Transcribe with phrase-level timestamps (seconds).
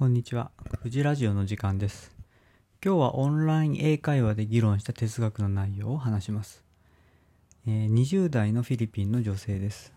[0.00, 0.50] こんにちは。
[0.78, 2.16] 富士ラジオの時間です。
[2.82, 6.64] 今日はオンライン英会話で議論した哲学の内容を話します。
[7.66, 9.92] えー20代のフィリピンの女性です。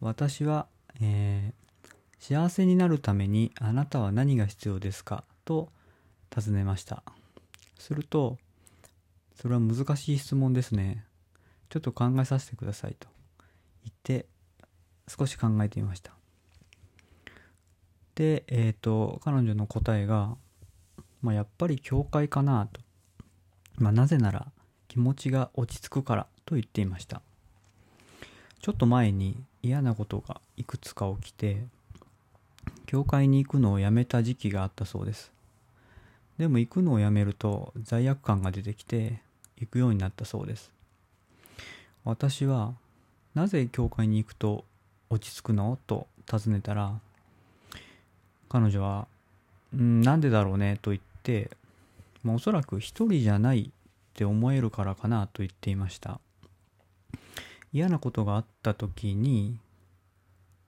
[0.00, 0.68] 私は、
[1.02, 5.24] えー幸せになるためにあなたは何が必要ですか？
[5.44, 5.68] と
[6.34, 7.02] 尋ねました。
[7.78, 8.38] すると、
[9.34, 11.04] それは難しい質問ですね。
[11.68, 13.06] ちょっと考えさせてくださいと
[13.84, 14.24] 言って
[15.06, 16.14] 少し考えてみました。
[18.14, 20.36] で、えっ、と、彼女の答えが、
[21.22, 22.80] まあ、やっぱり教会かなと。
[23.78, 24.46] まあ、なぜなら
[24.88, 27.22] 気持ちが落ち着くからと言っていました。
[28.60, 31.64] ちょっと前に嫌なことがいくつか起きて、
[32.86, 35.32] 教会に行くのをやめた時期があったそうです。
[36.38, 39.20] でも行くのをやめると罪悪感が出てきて
[39.58, 40.70] 行くようになったそうです。
[42.04, 42.74] 私は
[43.34, 44.64] なぜ教会に行くと
[45.10, 45.78] 落ち着くの？
[45.86, 46.98] と尋ねたら
[48.54, 49.08] 彼女は、
[49.76, 51.50] うん、なんでだろうねと言って、
[52.22, 53.70] まあ、おそらく一人じゃないっ
[54.14, 56.20] て思えるからかなと言っていました。
[57.72, 59.58] 嫌なことがあった時に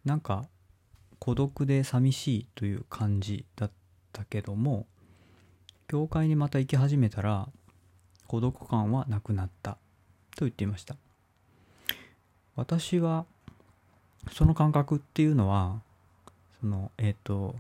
[0.05, 0.47] なんか
[1.20, 3.70] 孤独で寂しいという感じだっ
[4.12, 4.87] たけども
[5.87, 7.48] 教会にまた行き始めたら
[8.27, 9.78] 孤独感はなくなった
[10.34, 10.97] と言っていました。
[12.56, 13.27] 私は
[14.33, 15.81] その感覚っていうのは
[16.61, 17.55] そのえっ、と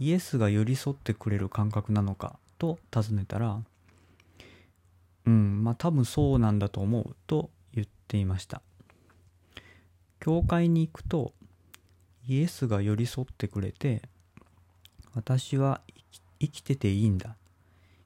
[0.00, 3.60] イエスが寄り添ってくれる感覚なのかと尋ねたら
[5.26, 8.62] うんまあ多分そうなんだと思うと言っていました。
[10.18, 11.32] 教会に行くと
[12.26, 14.02] イエスが寄り添ってくれて
[15.14, 15.80] 私は
[16.40, 17.36] 生きてていいんだ。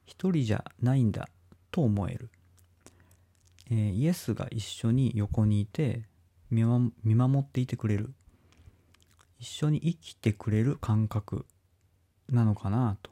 [0.05, 1.29] 一人じゃないんだ
[1.71, 2.29] と思える、
[3.71, 6.03] えーイエスが一緒に横にいて
[6.51, 6.91] 見守
[7.39, 8.13] っていてくれる。
[9.39, 11.45] 一緒に生きてくれる感覚。
[12.29, 13.11] なのかなと、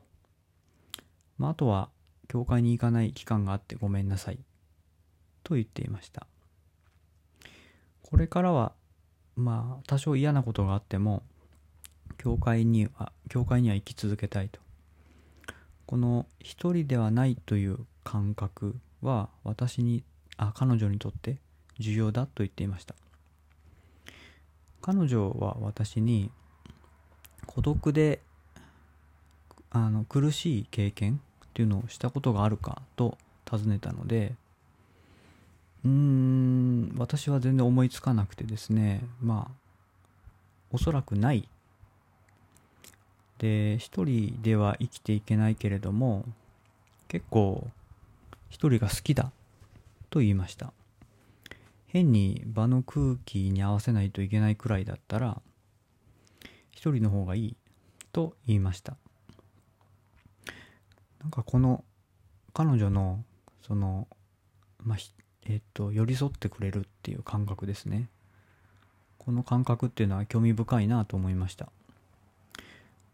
[1.38, 1.90] まあ、あとは
[2.28, 4.40] 教会に行かない期間があってごめんなさい。
[5.44, 6.26] と言っていました。
[8.02, 8.74] これからは
[9.36, 11.24] まあ多少嫌なことがあっても
[12.18, 14.60] 教会には教会には生き続けたいと。
[15.86, 20.04] この一人ではないという感覚は私に
[20.38, 21.38] あ彼女にとって
[21.80, 22.96] 重要だと言っていました。
[24.82, 26.32] 彼女は私に
[27.46, 28.22] 孤独で
[29.74, 34.34] あの苦しい経験っていうのをしたことがあるかと尋ねたので
[35.84, 39.52] うーん私は全然思いつかなくてですねまあ
[40.72, 41.48] おそらくない。
[43.40, 46.24] で一人では生きていけないけれども
[47.10, 47.68] 結構
[48.50, 49.32] 一人が好きだ
[50.10, 50.72] と言いました。
[51.88, 55.42] 変に場の空気に合わせないといけないくらいだったら
[56.72, 57.56] 一人の方がいい
[58.12, 58.98] と言いました。
[61.24, 61.84] なんかこの
[62.54, 63.24] 彼女の
[63.66, 64.08] その
[64.84, 64.98] まあ
[65.46, 68.10] えっと寄り添ってくれるっていう感覚ですね。
[69.18, 71.70] この感覚っていうのは興味深いなと思いました、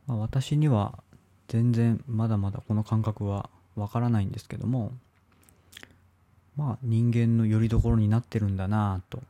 [0.07, 1.03] まあ、私には
[1.47, 4.91] 全然まだまだこの感覚はわからないんですけども
[6.57, 9.21] まあ人間の拠り所になってるんだなぁと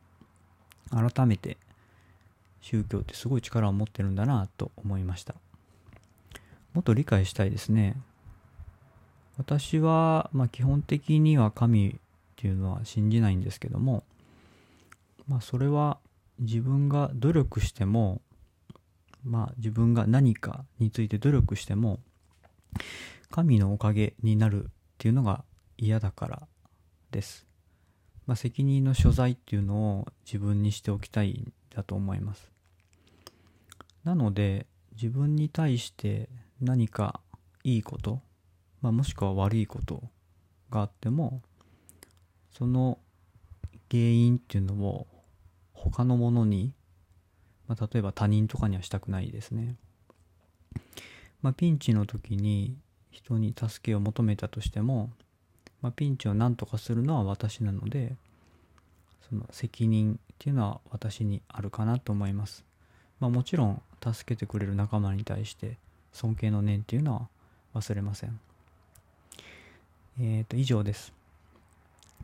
[0.90, 1.57] 改めて
[2.61, 5.35] 宗教ってすごい力を持ってるんだなと思いました。
[6.73, 7.97] もっと理解したいですね。
[9.40, 11.94] 私は、まあ、基本的には神っ
[12.36, 14.04] ていうのは信じないんですけども
[15.30, 15.98] まあそれは
[16.40, 18.22] 自分が努力しても
[19.24, 22.00] まあ自分が何かについて努力しても
[23.32, 24.68] 神のおかげになるっ
[24.98, 25.46] ていうのが
[25.78, 26.48] 嫌だから
[27.12, 27.46] です。
[28.28, 32.52] まあ、責任の所在っていうのを自分にしておきたいんだと思います。
[34.04, 36.30] なので自分に対して
[36.62, 37.22] 何か
[37.64, 38.22] いいこと、
[38.81, 40.03] まあ、もしくは悪いこと
[40.69, 41.41] があっても
[42.51, 42.97] その
[43.90, 45.07] 原因っていうのを
[45.73, 46.73] 他のものに、
[47.67, 49.75] まあ、例えば他人とかにはしたくないですね。
[51.41, 52.76] まあ、ピンチの時に
[53.11, 55.09] 人に助けを求めたとしても、
[55.82, 58.16] まあ、ピンチを何とかするのは私なので
[59.29, 62.66] その責任っていうのは私にあるかなと思います、
[63.20, 65.78] まあ、もちろん助けてくれる仲間に対して
[66.11, 67.29] 尊敬の念っていうのは
[67.73, 68.40] 忘れません
[70.20, 71.14] えっ、と以上です。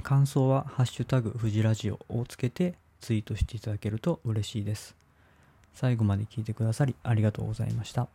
[0.04, 4.96] 感想は「ハッシュタグフジラジオ」をつけてツイートしていただけると嬉しいです。
[5.74, 8.08] 最後まで聞いてくださりありがとうございました。